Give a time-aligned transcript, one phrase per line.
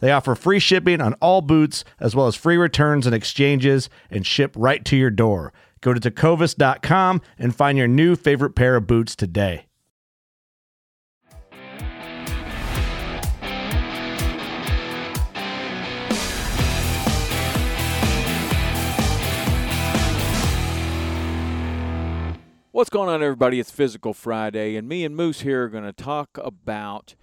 [0.00, 4.26] They offer free shipping on all boots, as well as free returns and exchanges, and
[4.26, 5.52] ship right to your door.
[5.80, 9.64] Go to tecovas.com and find your new favorite pair of boots today.
[22.70, 23.58] What's going on, everybody?
[23.58, 27.16] It's Physical Friday, and me and Moose here are going to talk about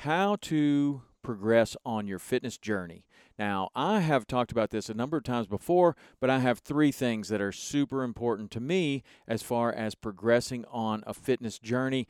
[0.00, 3.04] how to progress on your fitness journey.
[3.38, 6.90] Now, I have talked about this a number of times before, but I have three
[6.90, 12.08] things that are super important to me as far as progressing on a fitness journey.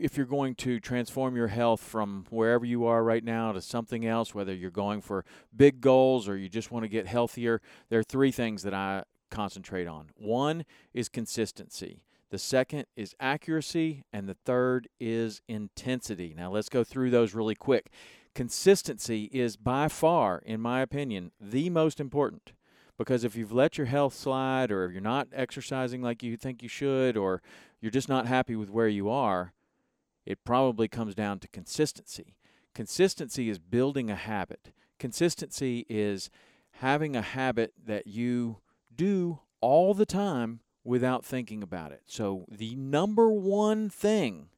[0.00, 4.06] If you're going to transform your health from wherever you are right now to something
[4.06, 5.24] else, whether you're going for
[5.54, 7.60] big goals or you just want to get healthier,
[7.90, 10.10] there are three things that I concentrate on.
[10.16, 10.64] One
[10.94, 12.04] is consistency.
[12.30, 16.34] The second is accuracy, and the third is intensity.
[16.36, 17.90] Now, let's go through those really quick.
[18.38, 22.52] Consistency is by far, in my opinion, the most important
[22.96, 26.62] because if you've let your health slide, or if you're not exercising like you think
[26.62, 27.42] you should, or
[27.80, 29.54] you're just not happy with where you are,
[30.24, 32.36] it probably comes down to consistency.
[32.76, 36.30] Consistency is building a habit, consistency is
[36.74, 38.58] having a habit that you
[38.94, 42.02] do all the time without thinking about it.
[42.06, 44.50] So, the number one thing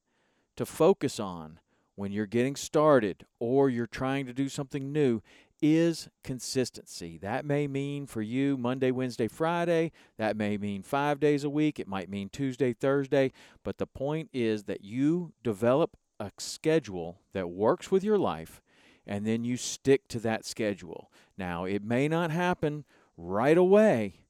[0.57, 1.61] to focus on
[2.01, 5.21] when you're getting started or you're trying to do something new
[5.61, 7.19] is consistency.
[7.19, 9.93] That may mean for you Monday, Wednesday, Friday.
[10.17, 11.79] That may mean five days a week.
[11.79, 13.33] It might mean Tuesday, Thursday.
[13.63, 18.63] But the point is that you develop a schedule that works with your life
[19.07, 21.13] and then you stick to that schedule.
[21.37, 22.87] Now, it may not happen
[23.19, 24.25] right away,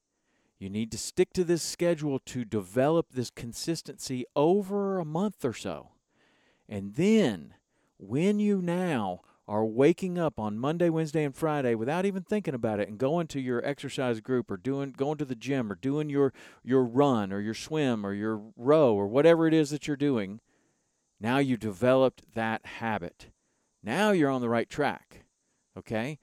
[0.58, 5.52] you need to stick to this schedule to develop this consistency over a month or
[5.52, 5.90] so.
[6.68, 7.54] And then,
[8.00, 12.78] when you now are waking up on Monday, Wednesday, and Friday without even thinking about
[12.78, 16.08] it and going to your exercise group or doing going to the gym or doing
[16.08, 19.96] your your run or your swim or your row or whatever it is that you're
[19.96, 20.40] doing,
[21.20, 23.30] now you developed that habit.
[23.82, 25.24] Now you're on the right track.
[25.76, 26.18] Okay?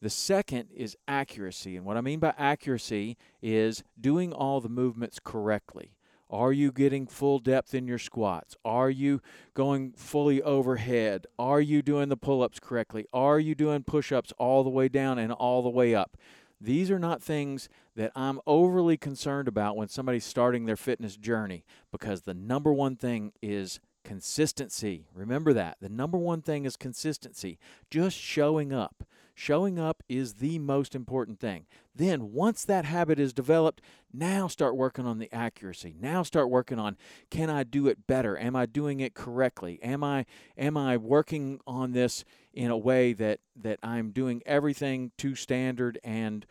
[0.00, 1.76] The second is accuracy.
[1.76, 5.94] And what I mean by accuracy is doing all the movements correctly.
[6.32, 8.56] Are you getting full depth in your squats?
[8.64, 9.20] Are you
[9.52, 11.26] going fully overhead?
[11.38, 13.06] Are you doing the pull ups correctly?
[13.12, 16.16] Are you doing push ups all the way down and all the way up?
[16.58, 21.64] These are not things that I'm overly concerned about when somebody's starting their fitness journey
[21.90, 25.06] because the number one thing is consistency.
[25.14, 25.76] Remember that.
[25.80, 27.58] The number one thing is consistency,
[27.90, 29.04] just showing up.
[29.34, 31.66] Showing up is the most important thing.
[31.94, 33.80] Then, once that habit is developed,
[34.12, 35.94] now start working on the accuracy.
[35.98, 36.96] Now start working on
[37.30, 38.38] can I do it better?
[38.38, 39.78] Am I doing it correctly?
[39.82, 45.12] Am I am I working on this in a way that that I'm doing everything
[45.18, 46.44] to standard and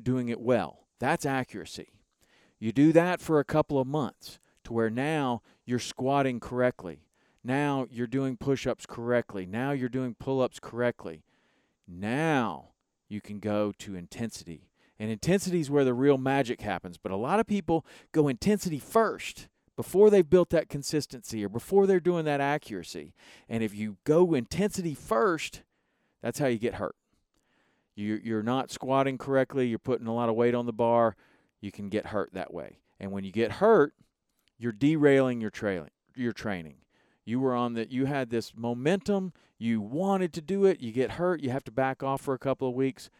[0.00, 0.86] doing it well?
[1.00, 1.92] That's accuracy.
[2.60, 7.00] You do that for a couple of months to where now you're squatting correctly.
[7.44, 9.46] Now you're doing push ups correctly.
[9.46, 11.22] Now you're doing pull ups correctly.
[11.88, 12.70] Now
[13.08, 14.68] you can go to intensity.
[14.98, 16.98] And intensity is where the real magic happens.
[16.98, 21.86] But a lot of people go intensity first before they've built that consistency or before
[21.86, 23.14] they're doing that accuracy.
[23.48, 25.62] And if you go intensity first,
[26.20, 26.96] that's how you get hurt.
[27.94, 31.14] you, you're not squatting correctly, you're putting a lot of weight on the bar,
[31.60, 32.80] you can get hurt that way.
[32.98, 33.94] And when you get hurt,
[34.58, 35.52] you're derailing your
[36.16, 36.76] your training.
[37.28, 41.12] You were on the you had this momentum, you wanted to do it, you get
[41.12, 43.10] hurt, you have to back off for a couple of weeks.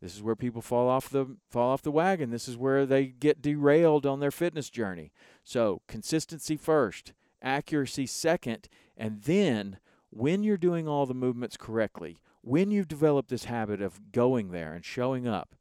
[0.00, 2.30] This is where people fall off the fall off the wagon.
[2.30, 5.10] This is where they get derailed on their fitness journey.
[5.42, 9.78] So, consistency first, accuracy second, and then
[10.10, 14.72] when you're doing all the movements correctly, when you've developed this habit of going there
[14.72, 15.56] and showing up,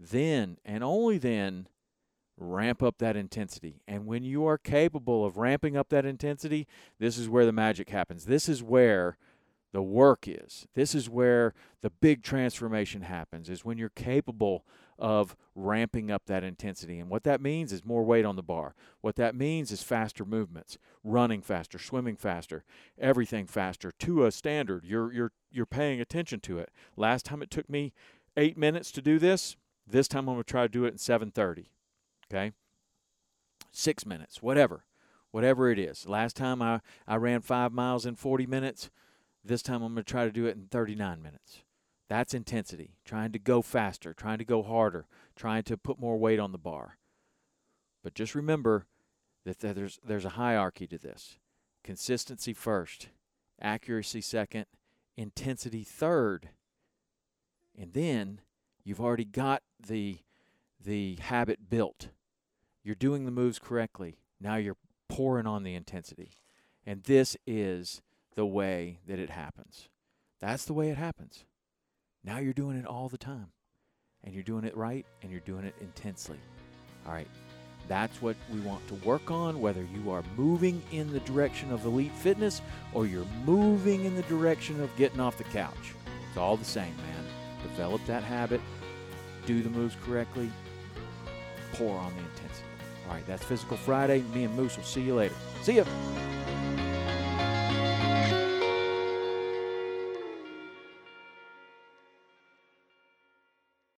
[0.00, 1.68] then and only then
[2.36, 3.82] ramp up that intensity.
[3.86, 6.66] And when you are capable of ramping up that intensity,
[6.98, 8.24] this is where the magic happens.
[8.24, 9.16] This is where
[9.72, 10.66] the work is.
[10.74, 14.64] This is where the big transformation happens, is when you're capable
[14.98, 16.98] of ramping up that intensity.
[16.98, 18.74] And what that means is more weight on the bar.
[19.00, 22.64] What that means is faster movements, running faster, swimming faster,
[22.98, 24.84] everything faster to a standard.
[24.84, 26.70] You're you're you're paying attention to it.
[26.96, 27.92] Last time it took me
[28.36, 29.56] 8 minutes to do this,
[29.86, 31.66] this time I'm to try to do it in 7:30.
[32.32, 32.52] Okay?
[33.72, 34.84] 6 minutes, whatever.
[35.30, 36.06] Whatever it is.
[36.06, 38.90] Last time I, I ran 5 miles in 40 minutes.
[39.44, 41.62] This time I'm going to try to do it in 39 minutes.
[42.08, 46.38] That's intensity, trying to go faster, trying to go harder, trying to put more weight
[46.38, 46.98] on the bar.
[48.02, 48.86] But just remember
[49.44, 51.38] that there's there's a hierarchy to this.
[51.82, 53.08] Consistency first,
[53.60, 54.66] accuracy second,
[55.16, 56.50] intensity third.
[57.78, 58.40] And then
[58.84, 60.18] you've already got the
[60.84, 62.08] the habit built.
[62.84, 64.16] You're doing the moves correctly.
[64.40, 64.76] Now you're
[65.08, 66.32] pouring on the intensity.
[66.84, 68.02] And this is
[68.34, 69.88] the way that it happens.
[70.40, 71.44] That's the way it happens.
[72.24, 73.48] Now you're doing it all the time.
[74.24, 76.38] And you're doing it right and you're doing it intensely.
[77.06, 77.28] All right.
[77.88, 81.84] That's what we want to work on, whether you are moving in the direction of
[81.84, 82.62] elite fitness
[82.92, 85.94] or you're moving in the direction of getting off the couch.
[86.28, 87.24] It's all the same, man.
[87.62, 88.60] Develop that habit,
[89.46, 90.50] do the moves correctly,
[91.72, 92.71] pour on the intensity.
[93.08, 94.22] All right, that's Physical Friday.
[94.34, 95.34] Me and Moose will see you later.
[95.62, 95.84] See ya.